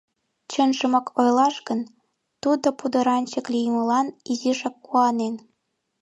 [0.51, 1.81] Чынжымак ойлаш гын,
[2.41, 5.35] тудо пудыранчык лиймылан изишак куанен.